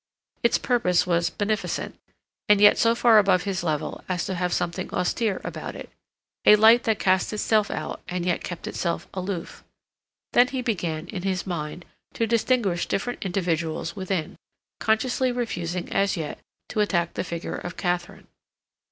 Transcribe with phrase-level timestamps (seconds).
[0.41, 1.95] Its purpose was beneficent;
[2.49, 5.91] and yet so far above his level as to have something austere about it,
[6.43, 9.63] a light that cast itself out and yet kept itself aloof.
[10.33, 11.85] Then he began, in his mind,
[12.15, 14.37] to distinguish different individuals within,
[14.79, 16.39] consciously refusing as yet
[16.69, 18.25] to attack the figure of Katharine.